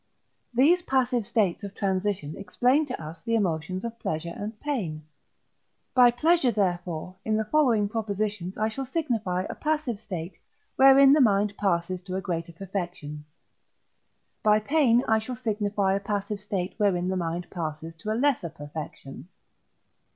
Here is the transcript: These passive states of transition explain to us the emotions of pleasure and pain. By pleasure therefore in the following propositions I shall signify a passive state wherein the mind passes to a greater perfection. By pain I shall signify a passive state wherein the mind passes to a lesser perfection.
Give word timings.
These 0.51 0.81
passive 0.81 1.27
states 1.27 1.63
of 1.63 1.75
transition 1.75 2.33
explain 2.35 2.87
to 2.87 2.99
us 2.99 3.21
the 3.21 3.35
emotions 3.35 3.85
of 3.85 3.99
pleasure 3.99 4.33
and 4.35 4.59
pain. 4.59 5.03
By 5.93 6.09
pleasure 6.09 6.49
therefore 6.51 7.17
in 7.23 7.37
the 7.37 7.45
following 7.45 7.87
propositions 7.87 8.57
I 8.57 8.67
shall 8.67 8.87
signify 8.87 9.43
a 9.47 9.53
passive 9.53 9.99
state 9.99 10.39
wherein 10.75 11.13
the 11.13 11.21
mind 11.21 11.55
passes 11.55 12.01
to 12.05 12.15
a 12.15 12.19
greater 12.21 12.51
perfection. 12.51 13.25
By 14.41 14.57
pain 14.59 15.03
I 15.07 15.19
shall 15.19 15.35
signify 15.35 15.93
a 15.93 15.99
passive 15.99 16.39
state 16.39 16.73
wherein 16.77 17.07
the 17.09 17.15
mind 17.15 17.51
passes 17.51 17.93
to 17.97 18.11
a 18.11 18.17
lesser 18.17 18.49
perfection. 18.49 19.27